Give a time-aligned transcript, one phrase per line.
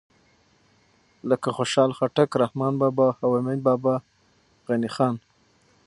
[1.29, 3.95] لکه خوشحال خټک، رحمان بابا او حمید بابا،
[4.67, 5.15] غني خان